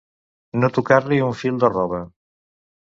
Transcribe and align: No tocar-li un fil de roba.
No 0.61 0.69
tocar-li 0.79 1.21
un 1.27 1.37
fil 1.45 1.63
de 1.67 1.73
roba. 1.77 2.05